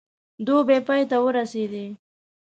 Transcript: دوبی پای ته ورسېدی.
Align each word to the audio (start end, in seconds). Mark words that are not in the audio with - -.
دوبی 0.45 0.79
پای 0.87 1.01
ته 1.09 1.17
ورسېدی. 1.23 1.85